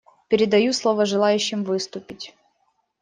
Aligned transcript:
Передаю 0.29 0.73
слово 0.73 1.05
желающим 1.05 1.63
выступить. 1.63 2.33